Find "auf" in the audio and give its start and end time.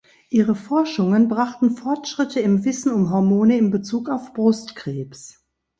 4.09-4.33